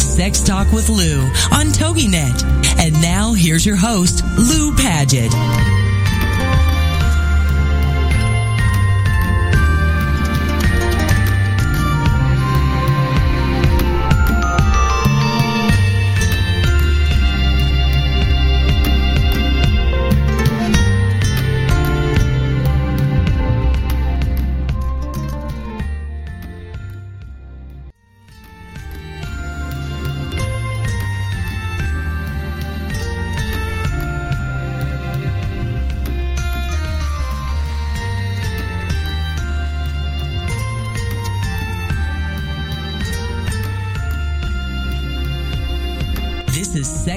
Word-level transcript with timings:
Sex 0.00 0.40
Talk 0.40 0.72
with 0.72 0.88
Lou 0.88 1.20
on 1.52 1.66
TogiNet. 1.66 2.44
And 2.78 2.94
now 3.02 3.32
here's 3.32 3.64
your 3.66 3.76
host, 3.76 4.24
Lou 4.38 4.74
Paget. 4.74 5.89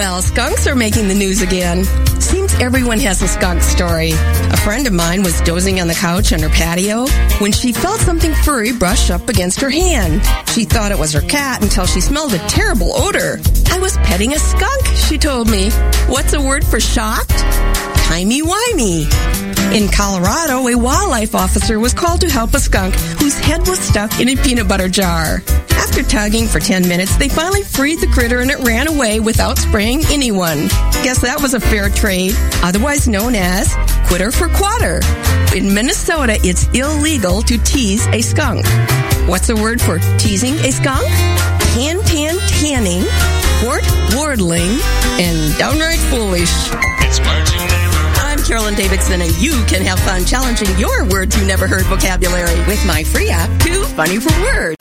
Well, 0.00 0.22
skunks 0.22 0.66
are 0.66 0.74
making 0.74 1.08
the 1.08 1.14
news 1.14 1.42
again. 1.42 1.84
Seems 2.22 2.54
everyone 2.54 2.98
has 3.00 3.20
a 3.20 3.28
skunk 3.28 3.60
story. 3.60 4.12
A 4.12 4.56
friend 4.56 4.86
of 4.86 4.94
mine 4.94 5.22
was 5.22 5.38
dozing 5.42 5.78
on 5.78 5.88
the 5.88 5.94
couch 5.94 6.32
on 6.32 6.40
her 6.40 6.48
patio 6.48 7.06
when 7.38 7.52
she 7.52 7.74
felt 7.74 8.00
something 8.00 8.32
furry 8.32 8.72
brush 8.72 9.10
up 9.10 9.28
against 9.28 9.60
her 9.60 9.68
hand. 9.68 10.24
She 10.48 10.64
thought 10.64 10.90
it 10.90 10.98
was 10.98 11.12
her 11.12 11.20
cat 11.20 11.62
until 11.62 11.84
she 11.84 12.00
smelled 12.00 12.32
a 12.32 12.38
terrible 12.48 12.96
odor. 12.96 13.40
I 13.70 13.78
was 13.78 13.98
petting 13.98 14.32
a 14.32 14.38
skunk, 14.38 14.86
she 14.86 15.18
told 15.18 15.50
me. 15.50 15.68
What's 16.06 16.32
a 16.32 16.40
word 16.40 16.64
for 16.64 16.80
shocked? 16.80 17.44
Timey-wimey. 18.08 19.06
In 19.72 19.88
Colorado, 19.88 20.66
a 20.66 20.74
wildlife 20.74 21.34
officer 21.34 21.78
was 21.78 21.94
called 21.94 22.20
to 22.22 22.28
help 22.28 22.54
a 22.54 22.58
skunk 22.60 22.94
whose 23.20 23.38
head 23.38 23.60
was 23.68 23.78
stuck 23.78 24.20
in 24.20 24.28
a 24.28 24.36
peanut 24.36 24.66
butter 24.66 24.88
jar. 24.88 25.42
After 25.70 26.02
tugging 26.02 26.46
for 26.46 26.60
10 26.60 26.88
minutes, 26.88 27.16
they 27.16 27.28
finally 27.28 27.62
freed 27.62 28.00
the 28.00 28.06
critter 28.08 28.40
and 28.40 28.50
it 28.50 28.58
ran 28.60 28.88
away 28.88 29.20
without 29.20 29.58
spraying 29.58 30.02
anyone. 30.10 30.68
Guess 31.02 31.20
that 31.22 31.40
was 31.40 31.54
a 31.54 31.60
fair 31.60 31.88
trade, 31.88 32.34
otherwise 32.62 33.08
known 33.08 33.34
as 33.34 33.74
quitter 34.06 34.30
for 34.32 34.48
quatter. 34.48 35.00
In 35.54 35.72
Minnesota, 35.74 36.38
it's 36.42 36.68
illegal 36.74 37.42
to 37.42 37.58
tease 37.58 38.06
a 38.08 38.20
skunk. 38.20 38.66
What's 39.28 39.46
the 39.46 39.56
word 39.56 39.80
for 39.80 39.98
teasing 40.18 40.54
a 40.54 40.70
skunk? 40.72 41.06
Tan 41.74 42.02
tan 42.02 42.38
tanning, 42.58 43.04
wart 43.64 43.86
wardling, 44.14 44.78
and 45.18 45.58
downright 45.58 45.98
foolish. 46.10 46.50
Carolyn 48.50 48.74
Davidson, 48.74 49.22
and 49.22 49.32
you 49.40 49.52
can 49.68 49.80
have 49.82 50.00
fun 50.00 50.24
challenging 50.24 50.76
your 50.76 51.04
words 51.04 51.38
you 51.38 51.46
never 51.46 51.68
heard 51.68 51.84
vocabulary 51.84 52.58
with 52.66 52.84
my 52.84 53.04
free 53.04 53.30
app, 53.30 53.48
Too 53.60 53.84
Funny 53.94 54.18
for 54.18 54.32
Words. 54.42 54.74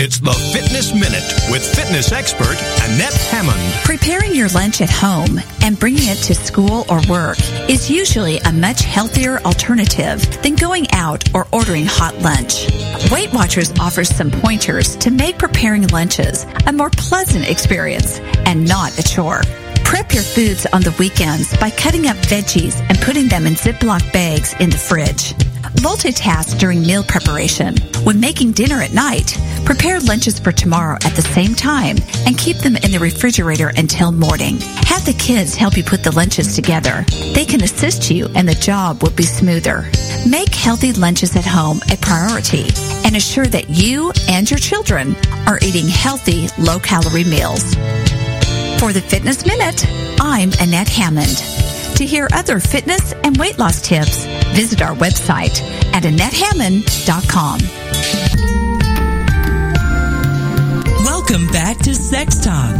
It's 0.00 0.18
the 0.18 0.32
Fitness 0.32 0.94
Minute 0.94 1.22
with 1.50 1.62
fitness 1.74 2.10
expert 2.10 2.56
Annette 2.84 3.12
Hammond. 3.12 3.60
Preparing 3.84 4.34
your 4.34 4.48
lunch 4.48 4.80
at 4.80 4.88
home 4.88 5.38
and 5.62 5.78
bringing 5.78 6.08
it 6.08 6.16
to 6.22 6.34
school 6.34 6.86
or 6.88 7.02
work 7.06 7.36
is 7.68 7.90
usually 7.90 8.38
a 8.38 8.52
much 8.52 8.80
healthier 8.80 9.40
alternative 9.40 10.22
than 10.42 10.54
going 10.54 10.90
out 10.92 11.22
or 11.34 11.46
ordering 11.52 11.84
hot 11.84 12.16
lunch. 12.20 12.66
Weight 13.10 13.30
Watchers 13.34 13.70
offers 13.78 14.08
some 14.08 14.30
pointers 14.30 14.96
to 14.96 15.10
make 15.10 15.38
preparing 15.38 15.86
lunches 15.88 16.46
a 16.66 16.72
more 16.72 16.88
pleasant 16.88 17.46
experience 17.46 18.20
and 18.46 18.66
not 18.66 18.98
a 18.98 19.02
chore. 19.02 19.42
Prep 19.92 20.14
your 20.14 20.22
foods 20.22 20.64
on 20.72 20.80
the 20.80 20.96
weekends 20.98 21.54
by 21.58 21.68
cutting 21.68 22.06
up 22.06 22.16
veggies 22.16 22.80
and 22.88 22.98
putting 23.00 23.28
them 23.28 23.46
in 23.46 23.52
Ziploc 23.52 24.10
bags 24.10 24.54
in 24.58 24.70
the 24.70 24.76
fridge. 24.78 25.34
Multitask 25.84 26.58
during 26.58 26.80
meal 26.80 27.04
preparation. 27.04 27.76
When 28.02 28.18
making 28.18 28.52
dinner 28.52 28.80
at 28.80 28.94
night, 28.94 29.36
prepare 29.66 30.00
lunches 30.00 30.38
for 30.38 30.50
tomorrow 30.50 30.94
at 31.04 31.14
the 31.14 31.20
same 31.20 31.54
time 31.54 31.98
and 32.24 32.38
keep 32.38 32.56
them 32.56 32.76
in 32.76 32.90
the 32.90 33.00
refrigerator 33.00 33.70
until 33.76 34.12
morning. 34.12 34.56
Have 34.86 35.04
the 35.04 35.12
kids 35.12 35.54
help 35.54 35.76
you 35.76 35.84
put 35.84 36.02
the 36.02 36.16
lunches 36.16 36.56
together. 36.56 37.04
They 37.34 37.44
can 37.44 37.62
assist 37.62 38.10
you 38.10 38.30
and 38.34 38.48
the 38.48 38.54
job 38.54 39.02
will 39.02 39.10
be 39.10 39.24
smoother. 39.24 39.90
Make 40.26 40.54
healthy 40.54 40.94
lunches 40.94 41.36
at 41.36 41.44
home 41.44 41.82
a 41.92 41.98
priority 41.98 42.64
and 43.04 43.14
assure 43.14 43.46
that 43.48 43.68
you 43.68 44.10
and 44.26 44.50
your 44.50 44.58
children 44.58 45.14
are 45.46 45.58
eating 45.60 45.86
healthy, 45.86 46.48
low-calorie 46.56 47.24
meals. 47.24 47.76
For 48.82 48.92
the 48.92 49.00
Fitness 49.00 49.46
Minute, 49.46 49.86
I'm 50.20 50.50
Annette 50.58 50.88
Hammond. 50.88 51.36
To 51.98 52.04
hear 52.04 52.26
other 52.32 52.58
fitness 52.58 53.12
and 53.22 53.36
weight 53.36 53.56
loss 53.56 53.80
tips, 53.80 54.24
visit 54.56 54.82
our 54.82 54.96
website 54.96 55.62
at 55.94 56.02
AnnetteHammond.com. 56.02 57.60
Welcome 61.04 61.46
back 61.52 61.78
to 61.84 61.94
Sex 61.94 62.40
Talk. 62.44 62.74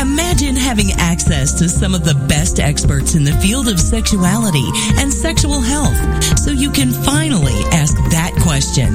Imagine 0.00 0.56
having 0.56 0.92
access 0.92 1.52
to 1.58 1.68
some 1.68 1.94
of 1.94 2.06
the 2.06 2.14
best 2.26 2.58
experts 2.58 3.14
in 3.14 3.22
the 3.22 3.32
field 3.32 3.68
of 3.68 3.78
sexuality 3.78 4.64
and 4.96 5.12
sexual 5.12 5.60
health 5.60 6.24
so 6.38 6.52
you 6.52 6.70
can 6.70 6.90
finally 6.90 7.60
ask 7.72 7.94
that 8.12 8.32
question. 8.40 8.94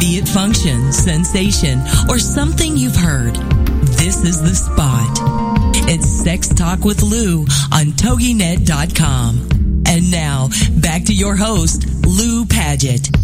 Be 0.00 0.16
it 0.16 0.26
function, 0.26 0.94
sensation, 0.94 1.82
or 2.08 2.18
something 2.18 2.74
you've 2.74 2.96
heard. 2.96 3.34
This 3.98 4.24
is 4.24 4.40
the 4.40 4.54
spot. 4.54 5.33
Sex 6.24 6.48
Talk 6.48 6.86
with 6.86 7.02
Lou 7.02 7.40
on 7.70 7.92
TogiNet.com. 7.92 9.82
And 9.86 10.10
now, 10.10 10.48
back 10.80 11.04
to 11.04 11.12
your 11.12 11.36
host, 11.36 11.86
Lou 12.06 12.46
Paget. 12.46 13.23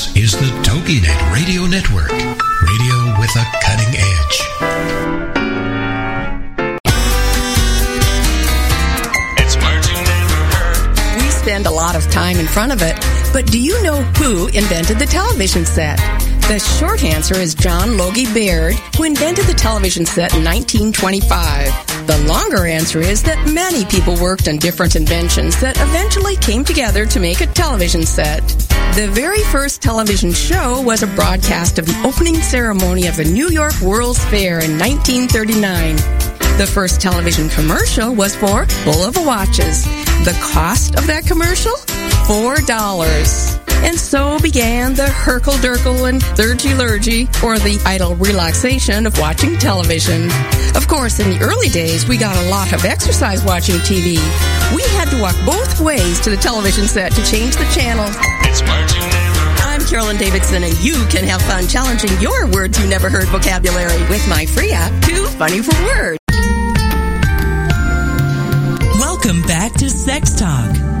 is 0.15 0.33
the 0.33 0.45
TogiNet 0.63 1.33
Radio 1.33 1.65
Network, 1.65 2.11
radio 2.11 3.19
with 3.19 3.33
a 3.35 3.45
cutting 3.63 3.95
edge. 3.95 4.41
It's 9.37 9.55
words 9.55 9.87
never 9.87 10.41
heard. 10.55 11.21
We 11.21 11.29
spend 11.29 11.65
a 11.65 11.71
lot 11.71 11.95
of 11.95 12.09
time 12.11 12.37
in 12.37 12.45
front 12.45 12.73
of 12.73 12.81
it, 12.81 12.95
but 13.31 13.45
do 13.47 13.59
you 13.59 13.81
know 13.83 14.01
who 14.17 14.47
invented 14.47 14.99
the 14.99 15.05
television 15.05 15.65
set? 15.65 15.99
The 16.51 16.59
short 16.59 17.01
answer 17.05 17.35
is 17.35 17.55
John 17.55 17.97
Logie 17.97 18.25
Baird, 18.33 18.75
who 18.97 19.05
invented 19.05 19.45
the 19.45 19.53
television 19.53 20.05
set 20.05 20.35
in 20.35 20.43
1925. 20.43 22.07
The 22.07 22.25
longer 22.27 22.67
answer 22.67 22.99
is 22.99 23.23
that 23.23 23.47
many 23.47 23.85
people 23.85 24.21
worked 24.21 24.49
on 24.49 24.57
different 24.57 24.97
inventions 24.97 25.57
that 25.61 25.79
eventually 25.79 26.35
came 26.35 26.65
together 26.65 27.05
to 27.05 27.21
make 27.21 27.39
a 27.39 27.45
television 27.45 28.05
set. 28.05 28.45
The 28.95 29.09
very 29.13 29.41
first 29.43 29.81
television 29.81 30.33
show 30.33 30.81
was 30.81 31.03
a 31.03 31.07
broadcast 31.15 31.79
of 31.79 31.85
the 31.85 32.03
opening 32.05 32.35
ceremony 32.35 33.07
of 33.07 33.15
the 33.15 33.23
New 33.23 33.47
York 33.47 33.79
World's 33.79 34.21
Fair 34.25 34.59
in 34.59 34.77
1939. 34.77 35.95
The 36.57 36.69
first 36.69 36.99
television 36.99 37.47
commercial 37.47 38.13
was 38.13 38.35
for 38.35 38.65
Bulova 38.83 39.25
watches. 39.25 39.85
The 40.25 40.37
cost 40.51 40.95
of 40.95 41.07
that 41.07 41.25
commercial? 41.25 41.77
Four 42.27 42.57
dollars. 42.67 43.60
And 43.83 43.99
so 43.99 44.39
began 44.39 44.93
the 44.93 45.03
Herkel 45.03 45.57
Durkel 45.57 46.07
and 46.07 46.21
Thurgy 46.21 46.77
Lurgy, 46.77 47.23
or 47.43 47.57
the 47.57 47.81
idle 47.85 48.15
relaxation 48.15 49.07
of 49.07 49.17
watching 49.19 49.57
television. 49.57 50.29
Of 50.75 50.87
course, 50.87 51.19
in 51.19 51.31
the 51.31 51.39
early 51.41 51.69
days, 51.69 52.07
we 52.07 52.17
got 52.17 52.37
a 52.45 52.49
lot 52.49 52.73
of 52.73 52.85
exercise 52.85 53.43
watching 53.43 53.75
TV. 53.77 54.17
We 54.75 54.83
had 54.95 55.09
to 55.09 55.19
walk 55.19 55.35
both 55.45 55.81
ways 55.81 56.19
to 56.21 56.29
the 56.29 56.37
television 56.37 56.87
set 56.87 57.11
to 57.13 57.25
change 57.25 57.55
the 57.55 57.65
channel. 57.73 58.05
It's 58.45 58.61
words 58.61 58.95
you. 58.95 59.21
I'm 59.65 59.81
Carolyn 59.85 60.17
Davidson, 60.17 60.63
and 60.63 60.79
you 60.83 61.03
can 61.09 61.23
have 61.25 61.41
fun 61.41 61.67
challenging 61.67 62.11
your 62.21 62.47
words 62.51 62.79
you 62.79 62.87
never 62.87 63.09
heard 63.09 63.27
vocabulary 63.29 63.99
with 64.09 64.25
my 64.29 64.45
free 64.45 64.71
app, 64.71 64.91
Too 65.03 65.25
Funny 65.25 65.61
for 65.61 65.73
Words. 65.85 66.19
Welcome 68.99 69.41
back 69.43 69.73
to 69.73 69.89
Sex 69.89 70.35
Talk. 70.35 71.00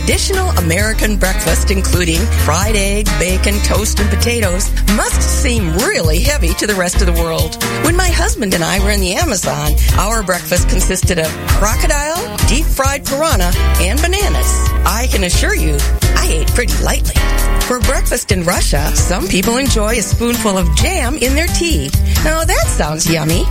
traditional 0.00 0.50
American 0.58 1.16
breakfast, 1.16 1.70
including 1.70 2.20
fried 2.44 2.76
egg, 2.76 3.06
bacon, 3.18 3.54
toast, 3.60 3.98
and 3.98 4.10
potatoes, 4.10 4.70
must 4.94 5.22
seem 5.42 5.72
really 5.78 6.20
heavy 6.20 6.52
to 6.52 6.66
the 6.66 6.74
rest 6.74 7.00
of 7.00 7.06
the 7.06 7.14
world. 7.14 7.56
When 7.82 7.96
my 7.96 8.10
husband 8.10 8.52
and 8.52 8.62
I 8.62 8.78
were 8.80 8.90
in 8.90 9.00
the 9.00 9.14
Amazon, 9.14 9.72
our 9.96 10.22
breakfast 10.22 10.68
consisted 10.68 11.18
of 11.18 11.28
crocodile, 11.48 12.36
deep 12.46 12.66
fried 12.66 13.06
piranha, 13.06 13.50
and 13.80 13.98
bananas. 14.02 14.50
I 14.84 15.08
can 15.10 15.24
assure 15.24 15.54
you, 15.54 15.78
I 16.14 16.26
ate 16.42 16.48
pretty 16.48 16.76
lightly. 16.84 17.14
For 17.62 17.80
breakfast 17.80 18.32
in 18.32 18.44
Russia, 18.44 18.94
some 18.94 19.26
people 19.26 19.56
enjoy 19.56 19.96
a 19.96 20.02
spoonful 20.02 20.58
of 20.58 20.76
jam 20.76 21.16
in 21.16 21.34
their 21.34 21.48
tea. 21.48 21.88
Now 22.22 22.44
that 22.44 22.66
sounds 22.66 23.10
yummy. 23.10 23.44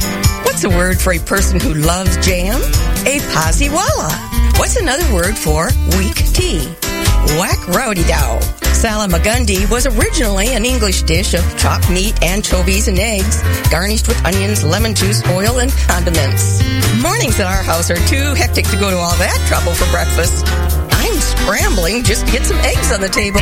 What's 0.43 0.63
a 0.63 0.69
word 0.69 1.01
for 1.01 1.11
a 1.11 1.19
person 1.19 1.59
who 1.59 1.73
loves 1.73 2.15
jam? 2.17 2.61
A 3.07 3.17
poziwala. 3.33 4.34
What's 4.57 4.77
another 4.77 5.13
word 5.13 5.38
for 5.38 5.67
weak 5.97 6.15
tea? 6.33 6.65
Whack 7.38 7.67
rowdy 7.67 8.03
dow. 8.05 8.39
Salamagundi 8.71 9.69
was 9.69 9.85
originally 9.85 10.47
an 10.53 10.65
English 10.65 11.03
dish 11.03 11.33
of 11.33 11.43
chopped 11.57 11.89
meat, 11.89 12.21
anchovies, 12.24 12.88
and 12.88 12.97
eggs, 12.97 13.41
garnished 13.69 14.07
with 14.07 14.24
onions, 14.25 14.63
lemon 14.63 14.95
juice, 14.95 15.21
oil, 15.27 15.59
and 15.59 15.71
condiments. 15.88 16.63
Mornings 17.01 17.39
at 17.39 17.47
our 17.47 17.63
house 17.63 17.91
are 17.91 18.07
too 18.07 18.33
hectic 18.33 18.65
to 18.67 18.77
go 18.77 18.89
to 18.89 18.97
all 18.97 19.15
that 19.17 19.43
trouble 19.47 19.74
for 19.74 19.89
breakfast. 19.91 20.45
I'm 20.91 21.19
scrambling 21.19 22.03
just 22.03 22.25
to 22.25 22.31
get 22.31 22.45
some 22.45 22.57
eggs 22.59 22.91
on 22.91 23.01
the 23.01 23.09
table. 23.09 23.41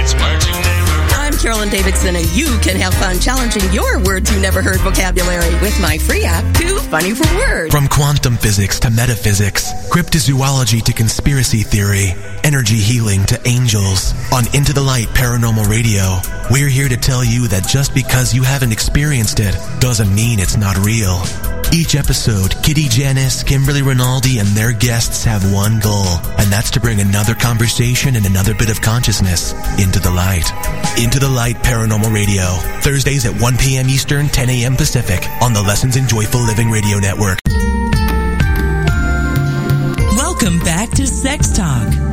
Carolyn 1.43 1.67
Davidson, 1.67 2.15
and 2.15 2.25
you 2.31 2.57
can 2.59 2.77
have 2.77 2.93
fun 2.93 3.19
challenging 3.19 3.69
your 3.73 4.01
words 4.05 4.31
you 4.33 4.39
never 4.39 4.61
heard 4.61 4.79
vocabulary 4.79 5.53
with 5.55 5.77
my 5.81 5.97
free 5.97 6.23
app, 6.23 6.41
Too 6.55 6.79
Funny 6.79 7.13
for 7.13 7.27
Words. 7.35 7.69
From 7.69 7.89
quantum 7.89 8.37
physics 8.37 8.79
to 8.79 8.89
metaphysics, 8.89 9.73
cryptozoology 9.89 10.81
to 10.81 10.93
conspiracy 10.93 11.61
theory, 11.61 12.13
energy 12.45 12.77
healing 12.77 13.25
to 13.25 13.37
angels, 13.45 14.13
on 14.31 14.45
Into 14.55 14.71
the 14.71 14.81
Light 14.81 15.07
Paranormal 15.09 15.67
Radio, 15.67 16.17
we're 16.49 16.69
here 16.69 16.87
to 16.87 16.95
tell 16.95 17.25
you 17.25 17.49
that 17.49 17.67
just 17.67 17.93
because 17.93 18.33
you 18.33 18.43
haven't 18.43 18.71
experienced 18.71 19.41
it 19.41 19.53
doesn't 19.81 20.15
mean 20.15 20.39
it's 20.39 20.55
not 20.55 20.77
real. 20.77 21.21
Each 21.73 21.95
episode, 21.95 22.53
Kitty 22.61 22.87
Janice, 22.87 23.41
Kimberly 23.41 23.81
Rinaldi, 23.81 24.37
and 24.37 24.47
their 24.49 24.71
guests 24.71 25.23
have 25.23 25.51
one 25.51 25.79
goal, 25.79 26.05
and 26.37 26.51
that's 26.51 26.69
to 26.71 26.79
bring 26.79 27.01
another 27.01 27.33
conversation 27.33 28.15
and 28.15 28.27
another 28.27 28.53
bit 28.53 28.69
of 28.69 28.79
consciousness 28.79 29.53
into 29.81 29.99
the 29.99 30.11
light. 30.11 30.45
Into 30.99 31.17
the 31.17 31.29
Light 31.29 31.55
Paranormal 31.55 32.13
Radio, 32.13 32.43
Thursdays 32.81 33.25
at 33.25 33.41
1 33.41 33.57
p.m. 33.57 33.89
Eastern, 33.89 34.27
10 34.27 34.51
a.m. 34.51 34.75
Pacific, 34.75 35.27
on 35.41 35.53
the 35.53 35.63
Lessons 35.63 35.95
in 35.95 36.07
Joyful 36.07 36.41
Living 36.41 36.69
Radio 36.69 36.99
Network. 36.99 37.39
Welcome 40.15 40.59
back 40.59 40.91
to 40.91 41.07
Sex 41.07 41.51
Talk. 41.53 42.12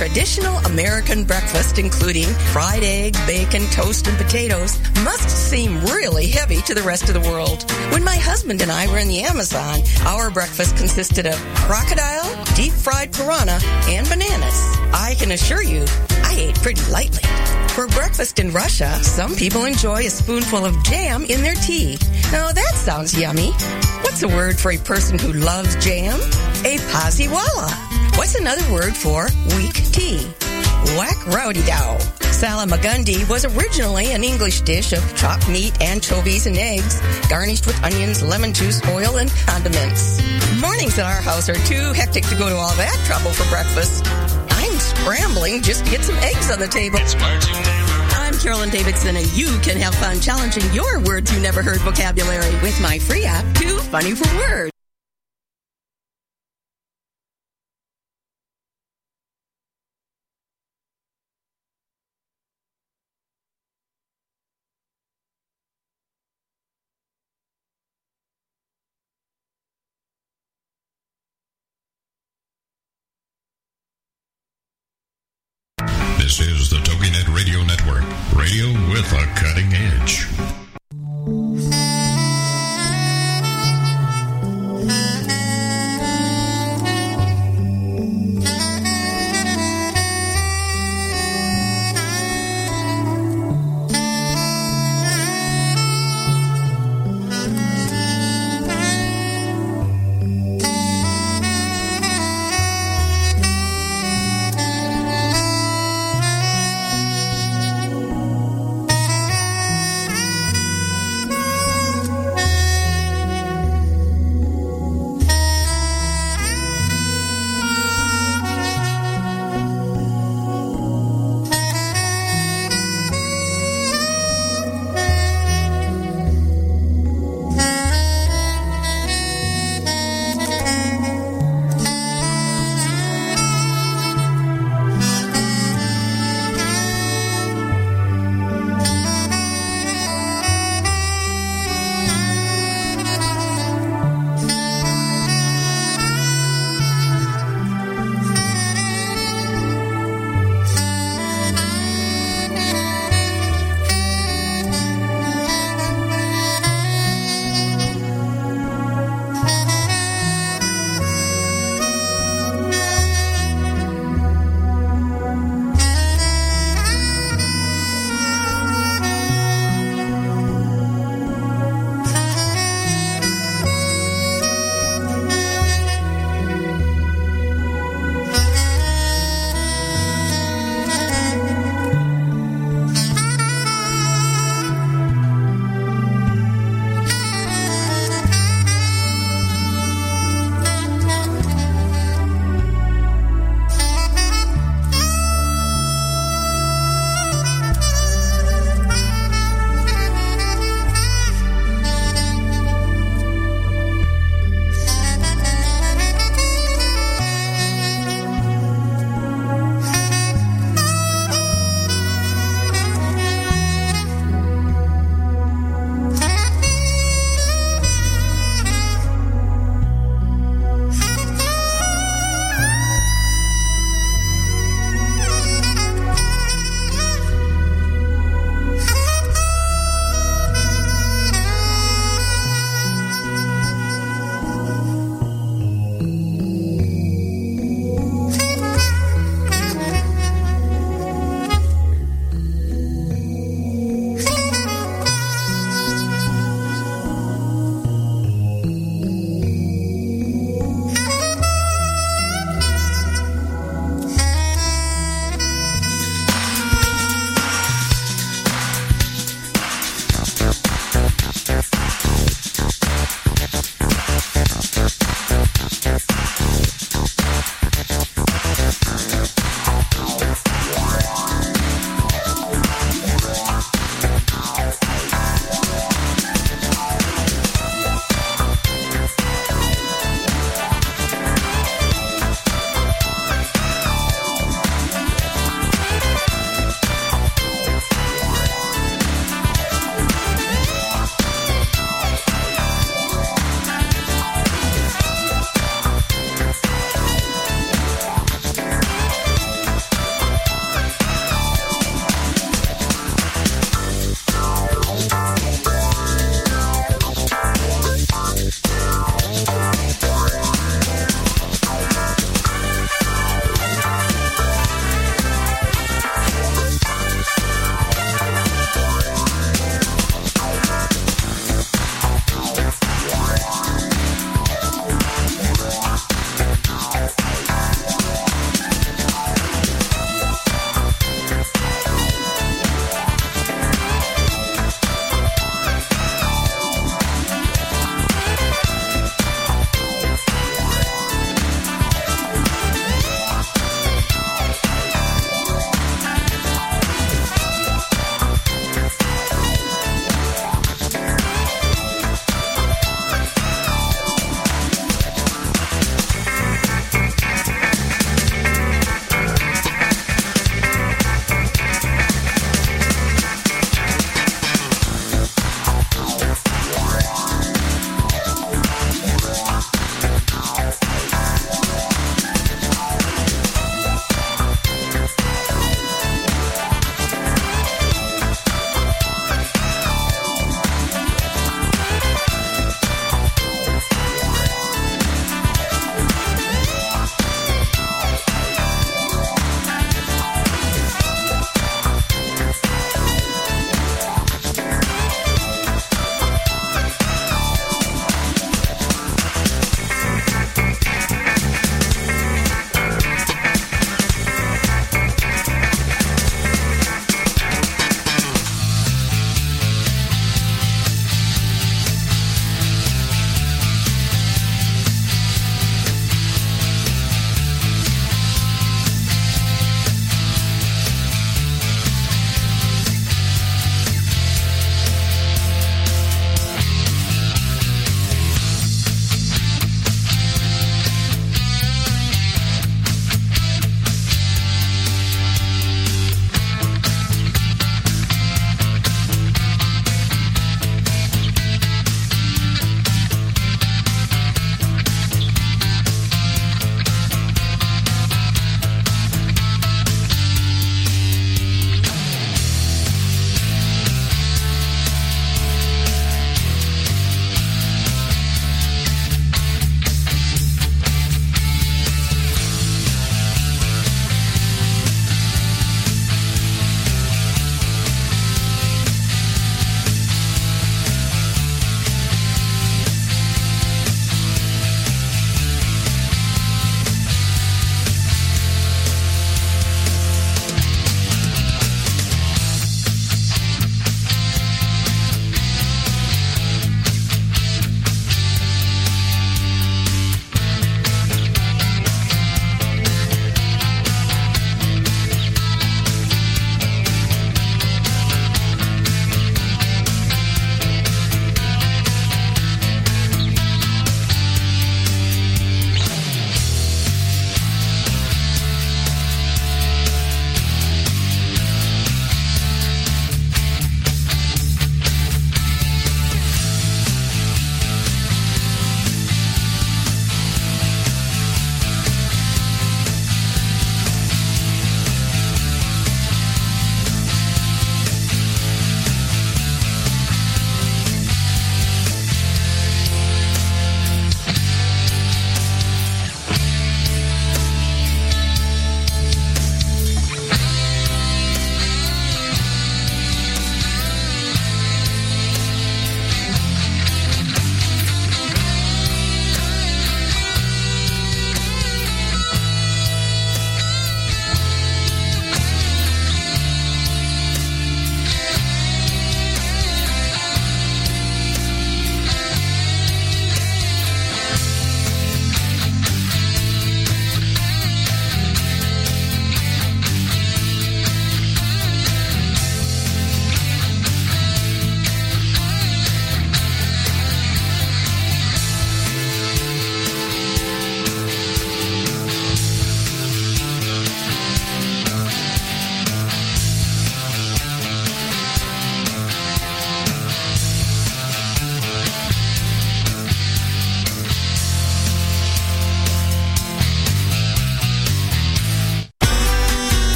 Traditional 0.00 0.56
American 0.60 1.24
breakfast, 1.24 1.78
including 1.78 2.24
fried 2.54 2.82
egg, 2.82 3.14
bacon, 3.26 3.60
toast, 3.66 4.06
and 4.06 4.16
potatoes, 4.16 4.78
must 5.04 5.28
seem 5.28 5.78
really 5.84 6.26
heavy 6.26 6.62
to 6.62 6.72
the 6.72 6.80
rest 6.80 7.10
of 7.10 7.22
the 7.22 7.28
world. 7.28 7.70
When 7.92 8.02
my 8.02 8.16
husband 8.16 8.62
and 8.62 8.72
I 8.72 8.86
were 8.86 8.96
in 8.96 9.08
the 9.08 9.20
Amazon, 9.20 9.80
our 10.06 10.30
breakfast 10.30 10.74
consisted 10.78 11.26
of 11.26 11.34
crocodile, 11.54 12.24
deep 12.54 12.72
fried 12.72 13.12
piranha, 13.12 13.60
and 13.88 14.08
bananas. 14.08 14.58
I 14.94 15.16
can 15.18 15.32
assure 15.32 15.62
you, 15.62 15.84
I 16.24 16.34
ate 16.34 16.54
pretty 16.62 16.90
lightly. 16.90 17.28
For 17.74 17.86
breakfast 17.88 18.38
in 18.38 18.52
Russia, 18.52 18.88
some 19.04 19.36
people 19.36 19.66
enjoy 19.66 20.06
a 20.06 20.10
spoonful 20.10 20.64
of 20.64 20.82
jam 20.82 21.26
in 21.26 21.42
their 21.42 21.56
tea. 21.56 21.98
Now 22.32 22.52
that 22.52 22.72
sounds 22.74 23.12
yummy. 23.14 23.50
What's 24.00 24.22
a 24.22 24.28
word 24.28 24.58
for 24.58 24.70
a 24.70 24.78
person 24.78 25.18
who 25.18 25.34
loves 25.34 25.76
jam? 25.76 26.18
A 26.64 26.78
poziwala. 26.88 27.89
What's 28.20 28.34
another 28.34 28.70
word 28.70 28.94
for 28.94 29.28
weak 29.56 29.72
tea? 29.72 30.18
Whack 30.98 31.26
rowdy 31.28 31.64
dow. 31.64 31.96
Salamagundi 32.20 33.26
was 33.30 33.46
originally 33.46 34.12
an 34.12 34.22
English 34.22 34.60
dish 34.60 34.92
of 34.92 35.00
chopped 35.16 35.48
meat, 35.48 35.80
anchovies, 35.80 36.46
and 36.46 36.58
eggs, 36.58 37.00
garnished 37.30 37.66
with 37.66 37.82
onions, 37.82 38.22
lemon 38.22 38.52
juice, 38.52 38.86
oil, 38.88 39.16
and 39.16 39.30
condiments. 39.46 40.20
Mornings 40.60 40.98
at 40.98 41.06
our 41.06 41.22
house 41.22 41.48
are 41.48 41.54
too 41.64 41.94
hectic 41.94 42.24
to 42.24 42.34
go 42.34 42.50
to 42.50 42.56
all 42.56 42.74
that 42.74 42.94
trouble 43.06 43.32
for 43.32 43.48
breakfast. 43.48 44.04
I'm 44.50 44.78
scrambling 44.78 45.62
just 45.62 45.86
to 45.86 45.90
get 45.90 46.04
some 46.04 46.16
eggs 46.16 46.50
on 46.50 46.58
the 46.58 46.68
table. 46.68 46.98
It's 47.00 47.14
words 47.14 47.48
you 47.48 47.54
never 47.54 47.92
heard. 47.92 48.12
I'm 48.16 48.34
Carolyn 48.38 48.68
Davidson, 48.68 49.16
and 49.16 49.26
you 49.32 49.58
can 49.60 49.78
have 49.78 49.94
fun 49.94 50.20
challenging 50.20 50.70
your 50.74 51.00
words 51.00 51.32
you 51.32 51.40
never 51.40 51.62
heard 51.62 51.78
vocabulary 51.78 52.52
with 52.60 52.78
my 52.82 52.98
free 52.98 53.24
app, 53.24 53.46
Too 53.56 53.78
Funny 53.78 54.14
for 54.14 54.28
Words. 54.36 54.69
This 76.30 76.46
is 76.46 76.70
the 76.70 76.76
TogiNet 76.76 77.34
Radio 77.34 77.64
Network, 77.64 78.04
radio 78.36 78.68
with 78.88 79.12
a 79.12 79.26
cutting 79.34 79.72
edge. 79.74 80.69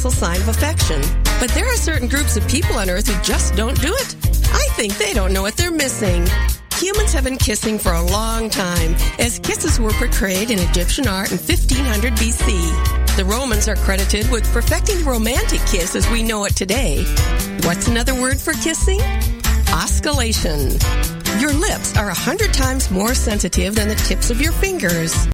Universal 0.00 0.28
sign 0.28 0.40
of 0.40 0.48
affection, 0.48 1.00
but 1.40 1.50
there 1.50 1.66
are 1.66 1.76
certain 1.76 2.08
groups 2.08 2.36
of 2.36 2.46
people 2.48 2.76
on 2.76 2.88
Earth 2.88 3.06
who 3.06 3.22
just 3.22 3.54
don't 3.54 3.78
do 3.82 3.92
it. 3.92 4.16
I 4.50 4.66
think 4.72 4.96
they 4.96 5.12
don't 5.12 5.32
know 5.32 5.42
what 5.42 5.58
they're 5.58 5.70
missing. 5.70 6.26
Humans 6.76 7.12
have 7.12 7.24
been 7.24 7.36
kissing 7.36 7.78
for 7.78 7.92
a 7.92 8.02
long 8.02 8.48
time, 8.48 8.94
as 9.18 9.38
kisses 9.40 9.78
were 9.78 9.92
portrayed 9.92 10.50
in 10.50 10.58
Egyptian 10.58 11.06
art 11.06 11.32
in 11.32 11.36
1500 11.36 12.14
BC. 12.14 13.16
The 13.16 13.26
Romans 13.26 13.68
are 13.68 13.76
credited 13.76 14.30
with 14.30 14.50
perfecting 14.54 15.00
the 15.00 15.04
romantic 15.04 15.60
kiss 15.66 15.94
as 15.94 16.08
we 16.08 16.22
know 16.22 16.44
it 16.44 16.56
today. 16.56 17.04
What's 17.64 17.86
another 17.86 18.14
word 18.14 18.40
for 18.40 18.54
kissing? 18.54 19.00
Osculation. 19.68 20.80
Your 21.42 21.52
lips 21.52 21.94
are 21.98 22.08
a 22.08 22.14
hundred 22.14 22.54
times 22.54 22.90
more 22.90 23.14
sensitive 23.14 23.74
than 23.74 23.88
the 23.88 23.96
tips 23.96 24.30
of 24.30 24.40
your 24.40 24.52
fingers. 24.52 25.28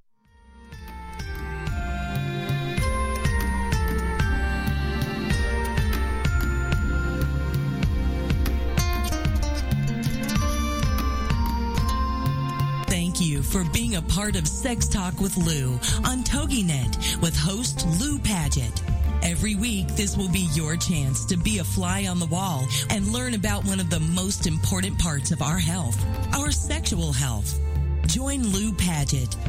For 13.57 13.65
being 13.73 13.97
a 13.97 14.03
part 14.03 14.37
of 14.37 14.47
Sex 14.47 14.87
Talk 14.87 15.19
with 15.19 15.35
Lou 15.39 15.73
on 16.05 16.23
TogiNet 16.25 17.23
with 17.23 17.35
host 17.35 17.87
Lou 17.99 18.19
Paget. 18.19 18.83
Every 19.23 19.55
week, 19.55 19.89
this 19.97 20.15
will 20.15 20.29
be 20.29 20.47
your 20.53 20.77
chance 20.77 21.25
to 21.25 21.39
be 21.39 21.57
a 21.57 21.65
fly 21.65 22.05
on 22.07 22.19
the 22.19 22.27
wall 22.27 22.69
and 22.91 23.15
learn 23.15 23.33
about 23.33 23.65
one 23.65 23.81
of 23.81 23.89
the 23.89 24.01
most 24.01 24.47
important 24.47 24.99
parts 24.99 25.31
of 25.31 25.41
our 25.41 25.59
health, 25.59 25.97
our 26.35 26.51
sexual 26.51 27.15
health. 27.15 27.59
Join 28.07 28.43
Lou 28.49 28.75
Paget 28.75 29.35